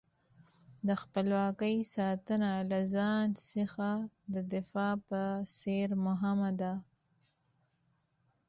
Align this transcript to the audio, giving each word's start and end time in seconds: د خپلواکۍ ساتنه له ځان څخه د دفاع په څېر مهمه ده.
د 0.87 0.89
خپلواکۍ 1.01 1.77
ساتنه 1.95 2.51
له 2.71 2.79
ځان 2.95 3.25
څخه 3.53 3.87
د 4.33 4.35
دفاع 4.53 4.93
په 5.07 5.21
څېر 5.57 5.87
مهمه 6.05 6.51
ده. 6.61 6.73